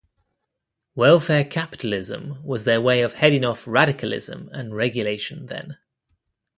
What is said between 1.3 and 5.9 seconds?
capitalism was their way of heading off radicalism and regulation then.